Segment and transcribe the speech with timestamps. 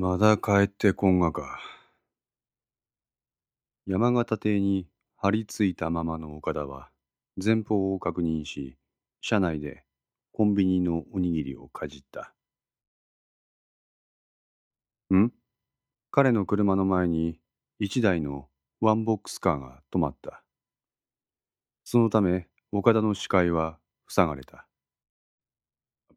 [0.00, 1.58] まだ帰ってこんがか。
[3.84, 4.86] 山形邸に
[5.16, 6.88] 張り付いたままの岡田は
[7.44, 8.78] 前方を確認し、
[9.20, 9.82] 車内で
[10.30, 12.32] コンビニのおにぎりをかじった。
[15.12, 15.32] ん？
[16.12, 17.40] 彼の車の前に
[17.80, 18.46] 一台の
[18.80, 20.44] ワンボックスカーが止まった。
[21.82, 24.68] そのため岡田の視界は塞がれた。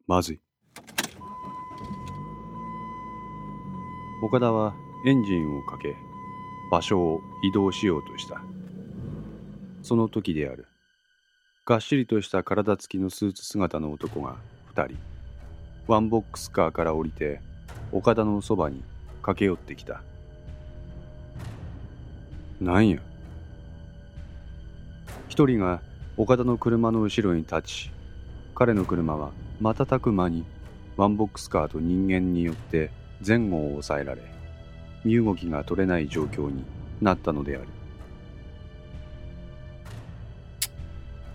[0.06, 0.40] まずい。
[4.24, 4.72] 岡田は
[5.04, 5.96] エンジンをかけ
[6.70, 8.40] 場所を移動しようとした。
[9.82, 10.68] その時である。
[11.66, 14.36] がっしりとした体つきのスーツ姿の男が
[14.76, 14.96] 2人。
[15.88, 17.40] ワンボックスカーから降りて
[17.90, 18.84] 岡田のそばに
[19.22, 20.04] 駆け寄ってきた。
[22.60, 23.00] なんや？
[25.28, 25.82] 一人が
[26.16, 27.90] 岡田の車の後ろに立ち
[28.54, 30.44] 彼の車は瞬く間に
[30.96, 32.92] ワンボックスカーと人間によって
[33.24, 34.22] 前後を抑えられ
[35.04, 36.64] 身動きが取れない状況に
[37.00, 37.66] なったのである。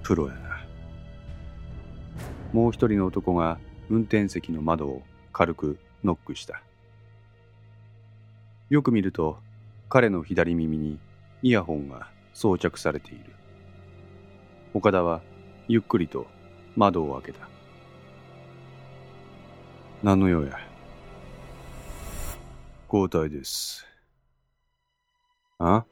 [0.03, 0.65] プロやな。
[2.53, 5.01] もう一人の男が運転席の窓を
[5.33, 6.61] 軽くノックした。
[8.69, 9.39] よく見ると
[9.89, 10.99] 彼の左耳に
[11.41, 13.33] イヤホンが装着されている。
[14.73, 15.21] 岡田は
[15.67, 16.27] ゆっくりと
[16.75, 17.47] 窓を開けた。
[20.03, 20.66] 何の用や。
[22.91, 23.85] 交代です。
[25.59, 25.83] あ？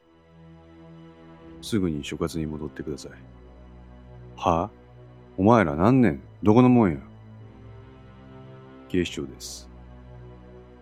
[1.60, 3.12] すぐに所轄に戻ってください。
[4.36, 4.70] は？
[5.36, 6.22] お前ら何年？
[6.42, 6.98] どこのもんや？
[8.88, 9.68] 警視庁です。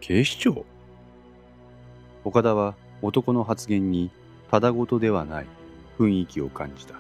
[0.00, 0.64] 警視庁？
[2.24, 4.10] 岡田は男の発言に
[4.50, 5.46] ただごとではない
[5.98, 6.94] 雰囲気を感じた。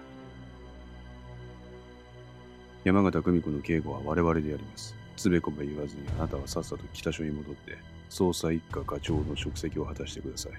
[2.82, 4.96] 山形久美子の警護は我々でやります。
[5.16, 7.78] つべこべ言わずにあなたはさっさと北署に戻って
[8.10, 10.52] 捜査一課課長の職責を果たしてください。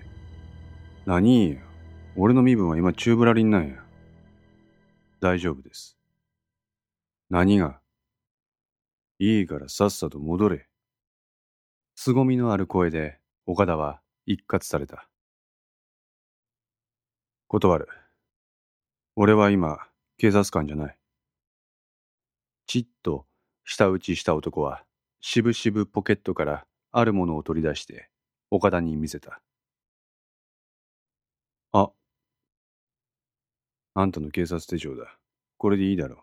[1.06, 1.58] 何や？
[2.16, 3.76] 俺の身分は今宙ぶらりんなんや。
[5.22, 5.98] 大丈夫です。
[7.30, 7.80] 何が？
[9.20, 10.68] いいからさっさと戻れ。
[11.96, 15.08] 凄みのある声で岡田は一括された。
[17.48, 17.88] 断る。
[19.16, 19.80] 俺は今、
[20.18, 20.98] 警察官じゃない。
[22.68, 23.26] ちっと
[23.64, 24.84] 舌打ちした男は、
[25.22, 26.66] しぶしぶポケットから
[26.98, 28.08] あるものを取り出して
[28.50, 29.42] 岡田に見せた。
[31.74, 31.90] あ、
[33.96, 35.18] あんたの警察手帳だ。
[35.58, 36.20] これでいいだろう。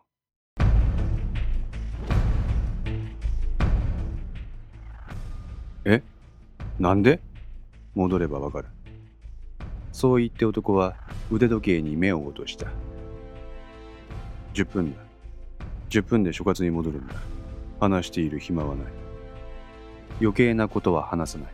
[5.85, 6.03] え？
[6.79, 7.21] なんで？
[7.95, 8.69] 戻ればわかる。
[9.93, 10.97] そう言って男は
[11.31, 12.69] 腕時計に目を落とした。
[14.55, 15.03] 10分だ。
[15.91, 17.15] 10分で所轄に戻るんだ。
[17.79, 19.02] 話している暇はない。
[20.23, 21.49] 余計なことは話さない。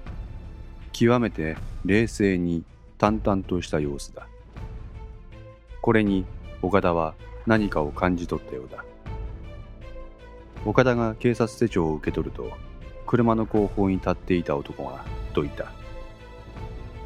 [0.92, 1.56] 極めて
[1.86, 2.64] 冷静に
[2.98, 4.26] 淡々とした様子だ。
[5.80, 6.26] これに
[6.60, 7.14] 岡田は
[7.46, 8.84] 何かを感じ取ったようだ。
[10.66, 12.50] 岡田が警察手帳を受け取ると
[13.06, 15.02] 車の後方に立っていた男が
[15.32, 15.72] どいた。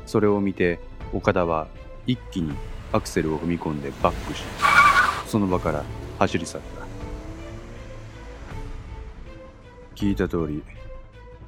[0.05, 0.81] それを見て
[1.13, 1.69] 岡田は
[2.09, 2.57] 一気に
[2.93, 4.43] アクセルを踏み込んでバックし
[5.29, 5.85] その場から
[6.19, 6.83] 走り去った。
[9.95, 10.65] 聞いた通り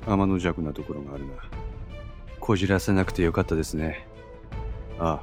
[0.06, 1.32] 天の弱なところがあるな。
[2.40, 4.06] こじらせなくてよかったですね。
[4.98, 5.22] ああ。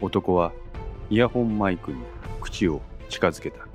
[0.00, 0.52] 男は
[1.10, 1.98] イヤホンマイクに
[2.40, 3.66] 口を近づけた。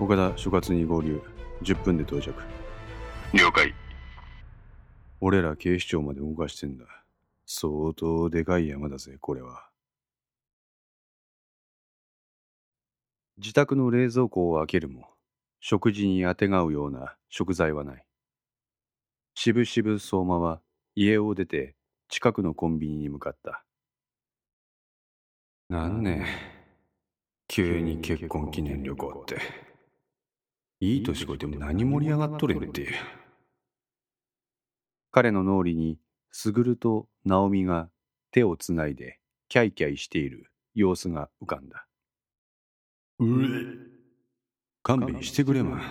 [0.00, 1.22] 岡田所轄に合流。
[1.62, 2.34] 10分で到着。
[3.32, 3.74] 了解。
[5.20, 6.84] 俺ら警視庁まで動かしてんだ。
[7.46, 9.68] 相当でかい山だぜ、これは。
[13.38, 15.10] 自宅の冷蔵庫を開けるも、
[15.60, 18.05] 食事にあてがうような食材はない。
[19.38, 20.62] しぶしぶ相馬は
[20.94, 21.76] 家を出て
[22.08, 23.66] 近くのコンビニに向かった。
[25.68, 26.26] なんね
[27.46, 29.38] 急に結婚記念旅行って。
[30.80, 32.88] いい年こいても何盛り上がっとれんって。
[35.10, 35.98] 彼の脳裏に、
[36.30, 37.90] すぐると直美が
[38.30, 41.86] 手をつないでキャイキャイしている様子が浮かんだ。
[43.18, 43.46] うえ
[44.82, 45.82] 勘弁してくれま。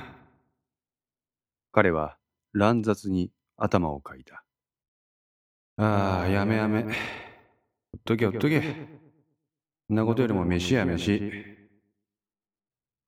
[1.72, 2.18] 彼は
[2.56, 4.46] 乱雑に頭をかいた。
[5.76, 6.84] ああ、やめやめ。
[6.84, 6.92] ほっ
[8.06, 8.62] とけほっとけ。
[9.90, 11.22] そんなことよりも飯や飯。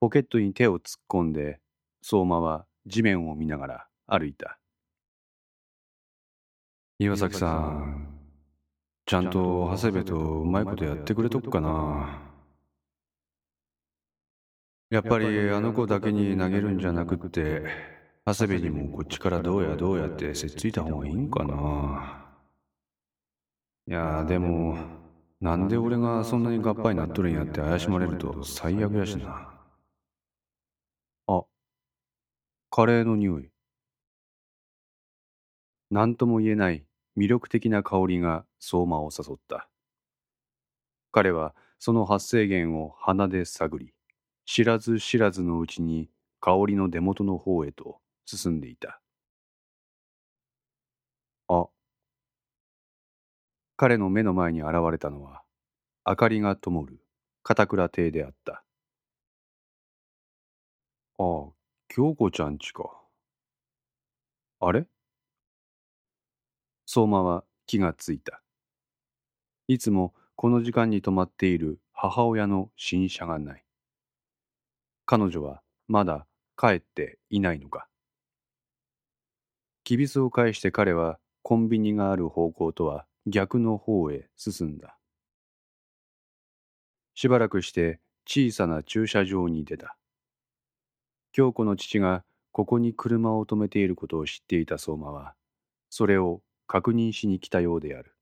[0.02, 1.62] ポケットに手を突っ込んで、
[2.02, 4.60] 相馬は地面を見ながら歩いた。
[7.00, 8.20] 岩崎さん、
[9.06, 12.22] ちゃんと長谷部とうまいことやってくれとくかな。
[14.90, 17.97] やっぱりあの子だけに投げるんじゃなくって、
[18.28, 22.26] 長谷部にもこっちからどうやどうやってせっついた方がいいんかな。
[23.88, 24.78] いやでも
[25.40, 29.50] なんで俺がそんなに合敗なっとるんやって怪しまれると最悪やしな。
[31.28, 31.46] あ
[32.70, 33.50] カレーの匂い。
[35.90, 36.84] 何とも言えない
[37.18, 39.70] 魅力的な香りが相馬を誘った。
[41.14, 43.94] 彼はその発生源を鼻で探り
[44.46, 46.10] 知らず知らずのうちに
[46.42, 49.00] 香りの出元の方へと進んでいた。
[51.48, 51.68] あ。
[53.78, 55.44] 彼の目の前に現れたのは
[56.06, 57.00] 明かりが灯る
[57.42, 58.66] 片倉亭であった。
[61.20, 61.52] ああ
[61.88, 62.92] 京子ちゃんちか。
[64.60, 64.86] あれ？
[66.86, 68.42] 相馬は気がついた。
[69.70, 73.64] いつもこの時間に泊まっている母親の新車がない。
[75.06, 76.28] 彼女はまだ
[76.58, 77.88] 帰っていないのか。
[79.88, 84.98] きびすを返して彼はコンビニがある方向とは逆の方へ進んだ。
[87.16, 89.96] しばらくして小さな駐車場に出た。
[91.32, 95.36] 京子の父がここに車を止めていることを知っていた相馬は
[95.90, 98.14] それを確認しに来たようである。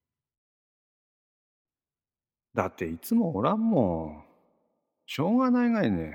[2.53, 4.23] だっていつもおらんもん。
[5.07, 6.13] しょうがないがいね。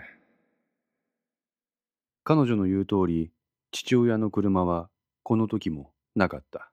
[2.23, 3.33] 彼女の言う通り
[3.73, 4.89] 父親の車は
[5.31, 6.73] この時もなかった。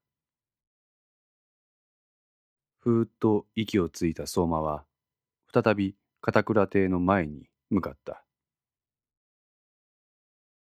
[2.79, 4.83] ふーっと息をついた相馬は
[5.53, 8.23] 再び片倉邸の前に向かった。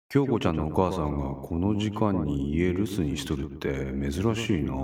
[0.09, 4.75] 京子ちゃんのお母さんがこの時間に家留守にしとるって珍しいな。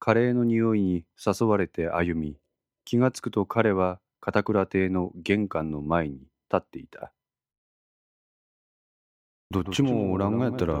[0.00, 2.36] カレーの匂いに誘われて歩み
[2.84, 7.12] 気がつくと彼は片倉邸の玄関の前に立っていた
[9.48, 10.74] どっちもおらんがやったら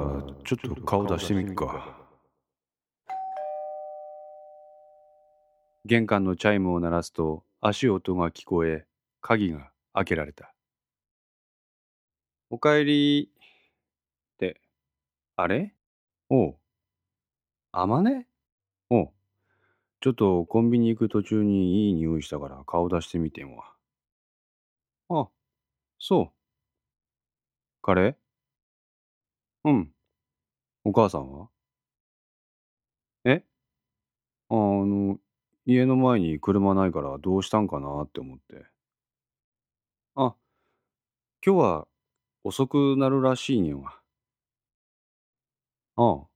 [0.44, 1.96] ちょっと顔出してみっか。
[5.84, 8.84] 玄関のチャイムを鳴らすと足音が聞こえ
[9.20, 10.52] 鍵が開けられた。
[12.50, 14.60] おかえりって
[15.36, 15.72] あれ？
[16.28, 16.56] おう。
[17.70, 18.26] あまね？
[18.90, 19.10] おう。
[20.00, 23.72] ちょっとコンビニ行く途中にいい匂いしたから顔出してみてんわ。
[25.08, 25.28] あ
[26.00, 26.32] そう。
[27.80, 28.14] カレー
[29.66, 29.90] うん。
[30.84, 31.50] お母さんは？
[33.24, 33.42] え？
[34.50, 35.18] あの、
[35.64, 38.66] 家の前に車ないからどうしたんかなって思って。
[40.14, 40.34] あ、
[41.46, 41.88] 今日は
[42.44, 44.00] 遅くなるらしいねんわ。
[45.96, 46.26] あ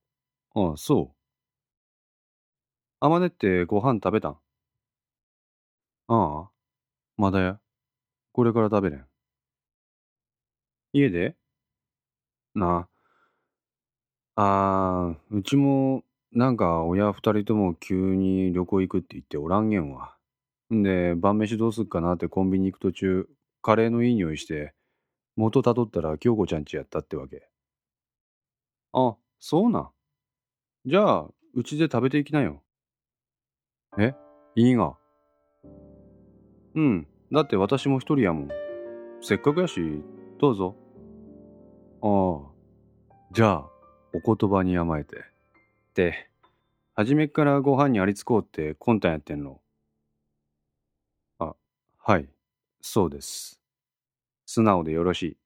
[0.54, 1.14] あ、ああ、そう。
[3.02, 4.40] あまねってご飯食べたん？
[6.08, 6.50] ああ、
[7.18, 7.60] まだや。
[8.32, 9.06] これから食べれん。
[10.92, 11.36] 家で？
[12.54, 12.89] なあ。
[14.42, 16.02] ああ、うちも、
[16.32, 20.16] なんか親二人とも急に旅行行くって言っておらんげんわ。
[20.72, 23.28] んで、晩飯どうすっかなってコンビニ行く途中、
[23.60, 24.72] カレーのいい匂いして、
[25.36, 27.50] 元たどったら京子ちゃんちやったってわけ。
[28.94, 29.90] あ、そうなん。
[30.86, 32.62] じゃあ、うちで食べていきなよ。
[33.98, 34.14] え？
[34.54, 34.94] いいが。
[36.74, 38.48] うん、だって私も一人やもん。
[39.20, 40.02] せっかくやし、
[40.38, 40.76] どうぞ。
[42.00, 43.70] ああ、じゃあ、
[44.12, 45.18] お言葉に甘えて。
[45.18, 45.22] っ
[45.94, 46.28] て、
[46.94, 49.60] 初めからご飯にありつこうって魂胆やってんの？
[51.38, 51.54] あ、
[51.98, 52.28] はい、
[52.80, 53.60] そうです。
[54.46, 55.36] 素直でよろしい。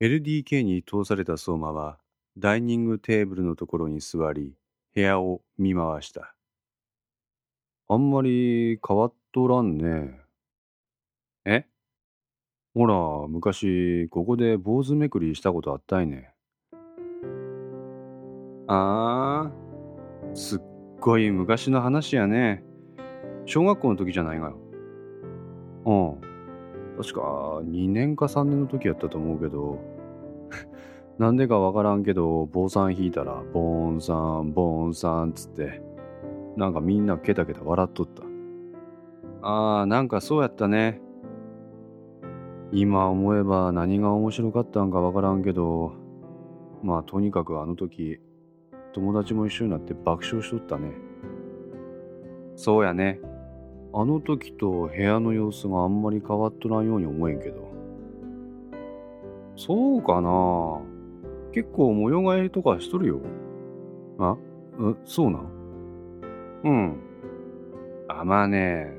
[0.00, 1.98] LDK に通された相馬は、
[2.36, 4.54] ダイニングテーブルのところに座り、
[4.94, 6.34] 部屋を見回した。
[7.88, 10.20] あんまり変わっとらんね。
[11.44, 11.64] え？
[12.74, 16.35] ほら、昔、ここで坊主めくりしたことあったいね。
[18.68, 20.60] ああ、すっ
[21.00, 22.64] ごい昔の話やね。
[23.44, 24.58] 小学校の時じゃないがよ。
[25.84, 26.26] うん。
[26.96, 27.20] 確か
[27.64, 29.78] 2年か3年の時やったと思うけど、
[31.18, 35.82] なんでかわからんけど、坊さん弾いたら、ボーンさん、ボーンさんつって、
[36.56, 38.22] なんかみんなケタケタ笑っとった。
[39.42, 41.00] ああ、なんかそうやったね。
[42.72, 45.92] 今思えば何が面白かったんかわからんけど、
[46.82, 48.18] まあとにかくあの時、
[48.96, 50.90] 友達も一緒になって爆笑しとったね。
[52.54, 53.20] そうやね。
[53.92, 57.68] あの時と部屋の様子があんまり変わっとらんように思えんけど。
[59.54, 60.80] そうかな
[61.52, 63.20] 結構模様替えとかしとるよ。
[64.18, 64.38] あ？
[64.78, 65.46] うそうなん？
[66.64, 66.96] うん。
[68.08, 68.96] あ、まあね。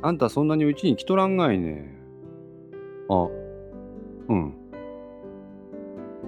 [0.00, 1.94] あんたそんなにうちに来とらんがいね。
[3.10, 3.28] あ、
[4.28, 4.54] うん。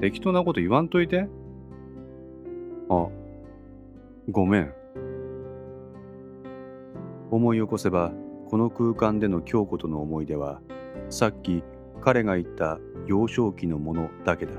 [0.02, 1.30] 適当なこと言わんといて。
[2.88, 3.08] あ、
[4.30, 4.72] ごめん。
[7.30, 8.12] 思い起こせば、
[8.48, 10.60] この空間での京子との思い出は、
[11.10, 11.62] さっき
[12.00, 14.52] 彼が言った幼少期のものだけだ。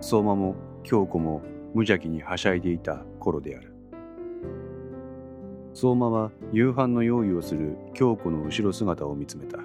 [0.00, 1.42] 相馬も京子も
[1.74, 3.72] 無邪気にはしゃいでいた頃である。
[5.72, 9.58] 相馬は夕飯の用意をする京子の後ろ姿を見つめた。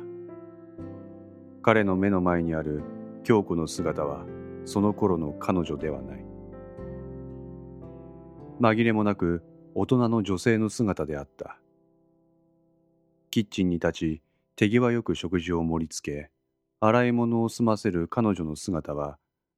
[1.61, 2.81] 彼の目の前にある
[3.23, 4.25] 京子の姿は
[4.65, 6.30] その頃の彼女ではない。
[8.61, 11.57] 紛れもなく大人の女性の姿であった。
[13.31, 14.21] キッチンに立ち
[14.55, 16.29] 手際よく食事を盛り付け、
[16.79, 19.17] 洗い物を済ませる彼女の姿は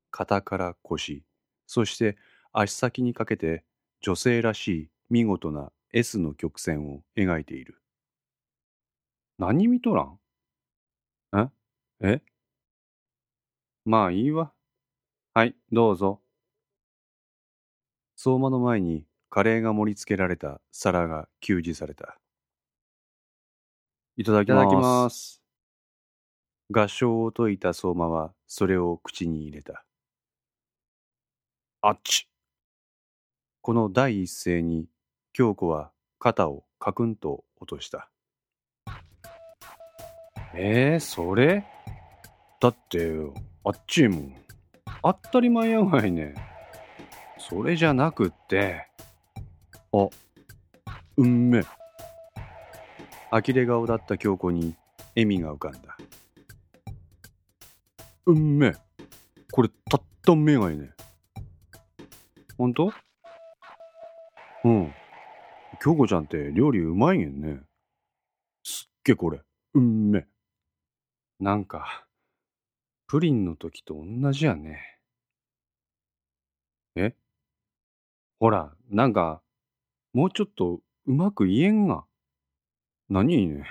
[0.09, 1.25] 肩から腰、
[1.67, 2.17] そして
[2.53, 3.65] 足先にかけて
[3.99, 7.81] 女性らしい見事な S の曲線を描いている。
[9.37, 10.19] 何見とらん？
[11.33, 11.49] え？
[11.99, 12.21] え？
[13.83, 14.53] まあいいわ。
[15.33, 16.22] はい、どうぞ。
[18.25, 22.17] 相馬の前にカレーが盛り付けられた皿が給仕された。
[24.15, 25.41] いただきます。
[26.71, 29.83] 合唱を解いた相馬はそれを口に入れた。
[31.81, 32.29] あっち。
[33.59, 34.87] この第一声に
[35.33, 38.09] 京子は肩をカクンと落とした。
[40.55, 41.65] えー、それ？
[42.61, 43.11] だって、
[43.65, 44.33] あっちもん。
[45.01, 46.52] 当たり前やがいね。
[47.49, 48.87] それじゃなくって、
[49.91, 50.07] あ、
[51.17, 51.61] うんめ。
[53.31, 54.75] 呆れ顔だった京子に
[55.15, 55.97] 笑みが浮かんだ。
[58.27, 58.73] うんめ。
[59.51, 60.91] これたっためがいね。
[62.57, 62.93] ほんと
[64.63, 64.93] うん。
[65.81, 67.59] 京子ちゃんって料理うまいんね。
[68.63, 69.41] すっげこれ。
[69.73, 70.25] うんめ。
[71.41, 72.05] なんか、
[73.07, 74.79] プリンの時と同じやね。
[76.95, 77.13] え
[78.43, 79.41] ほら、なんか、
[80.11, 82.03] もうちょっとうまく言えんが。
[83.07, 83.63] 何いいね。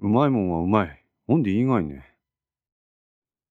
[0.00, 1.04] うまいもんはうまい。
[1.28, 2.04] ほんでいいがいね。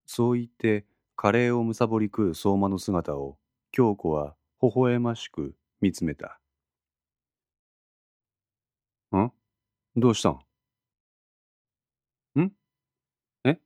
[0.06, 3.38] そう言って、カレーをむさぼり食う相馬の姿を、
[3.72, 6.40] 京子は微笑ましく見つめた。
[9.16, 9.32] ん？
[9.98, 10.40] どうしたん？
[12.42, 12.52] ん？
[13.46, 13.60] え？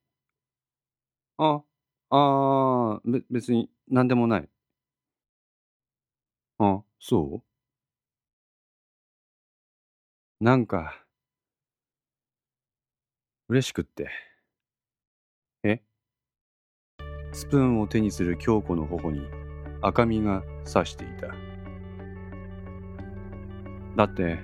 [1.38, 1.64] あ、
[2.10, 4.50] あー、べ、別に何でもない。
[6.64, 7.42] あ、そ
[10.40, 10.44] う？
[10.44, 11.04] なんか、
[13.50, 14.12] 嬉しくって。
[15.64, 15.82] え？
[17.32, 19.22] スプーンを手にする京子の頬に
[19.82, 21.30] 赤みがさしていた。
[23.96, 24.38] だって、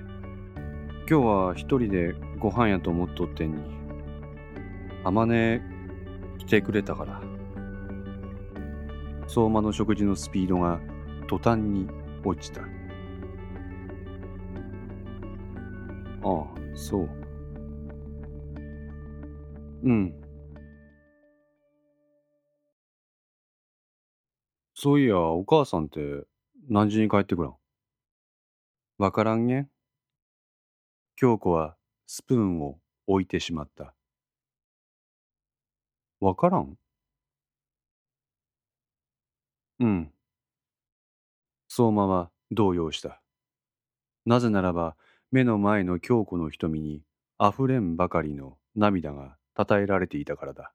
[1.08, 3.62] 今日は一人でご飯やと思っとってんに、
[5.04, 5.62] あまね
[6.38, 7.22] 来てくれたから。
[9.28, 10.80] 相馬の食事のスピードが
[11.28, 11.88] 途端に
[12.24, 12.62] 落ちた。
[12.62, 12.66] ああ、
[16.74, 17.08] そう。
[19.84, 20.14] うん。
[24.74, 26.24] そういや、お母さんって
[26.68, 27.56] 何時に帰ってくらん？
[28.98, 29.70] わからんげん
[31.16, 33.94] 京子はスプーンを置いてしまった。
[36.20, 36.76] わからん？
[39.80, 40.12] うん。
[41.68, 43.20] 相馬は動揺した。
[44.26, 44.96] なぜならば、
[45.30, 47.02] 目の前の京子の瞳に
[47.38, 50.72] 溢れんばかりの涙がたたえられていたからだ。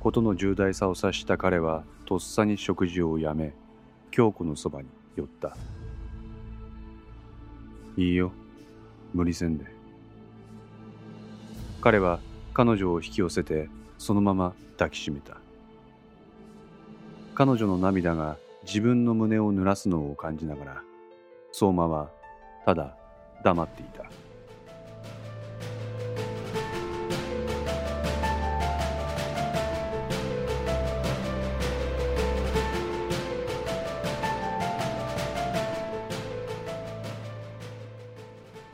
[0.00, 3.52] ことの重大さを察した彼はとっさに食事をやめ
[4.10, 5.56] 京子のそばに寄った
[7.96, 8.32] いいよ
[9.12, 9.66] 無理せんで
[11.80, 12.20] 彼は
[12.58, 15.36] 彼女を引き寄せてそのまま抱きしめた。
[17.36, 20.82] 彼女の涙が自分の胸を濡らすのを感じながら
[21.52, 22.10] 相馬は
[22.64, 22.96] ただ
[23.44, 24.02] 黙っていた。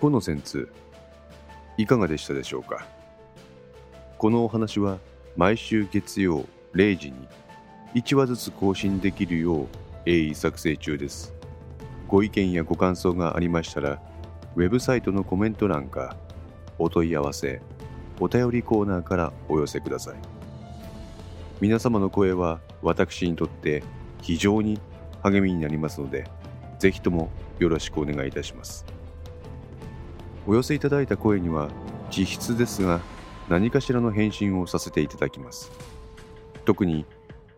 [0.01, 0.71] この戦通
[1.77, 2.87] いかがでしたでしょうか？
[4.25, 5.01] このお話は
[5.37, 7.29] 毎週月曜0時に
[7.95, 9.69] 1話ずつ更新できるよう
[10.07, 11.35] 鋭意作成中です。
[12.09, 14.01] ご意見やご感想がありましたら
[14.57, 16.17] ウェブサイトのコメント欄か
[16.79, 17.61] お問い合わせ
[18.19, 20.15] お便りコーナーからお寄せください。
[21.61, 23.83] 皆様の声は私にとって
[24.23, 24.81] 非常に
[25.23, 26.25] 励みになりますので
[26.79, 27.29] ぜひとも
[27.59, 28.87] よろしくお願いいたします。
[30.47, 31.69] お寄せいただいた声には
[32.11, 33.03] 実質ですが
[33.49, 35.71] 何かしらの返信をさせていただきます。
[36.65, 37.05] 特に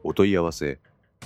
[0.02, 0.78] お問い合わせ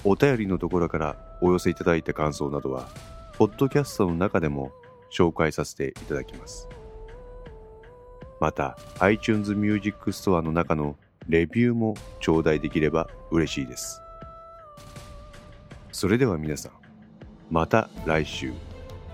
[0.04, 2.88] お便りのところからお寄せいただいた感想などは
[3.36, 4.72] ポッドキャストの中でも
[5.10, 6.68] 紹介させていただきます。
[8.40, 10.96] また iTunes Music Store の中の
[11.28, 14.00] レビューも頂戴できれば嬉しいです。
[15.92, 16.72] それでは皆さん
[17.50, 18.52] また来週。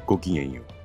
[0.06, 0.75] ごきげんよう。